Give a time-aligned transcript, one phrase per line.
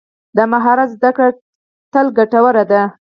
[0.37, 1.29] د مهارت زده کړه
[1.91, 2.81] تل ګټوره ده.